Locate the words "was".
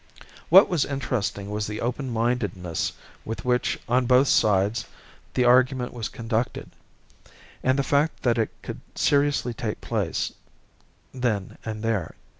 0.67-0.83, 1.51-1.67, 5.93-6.09